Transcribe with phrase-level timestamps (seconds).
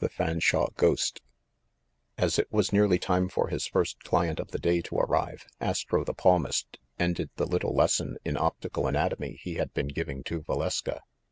[0.00, 1.20] THE FANSHAWE GHOST
[2.18, 6.02] A5 it was nearly time for his first client of the day to arrive, Astro
[6.02, 10.42] the Palmist ended the little les son in optical anatomy he had been giving to
[10.42, 11.02] Valeska.